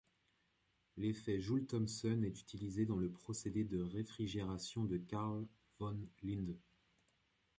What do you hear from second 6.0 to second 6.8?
Linde.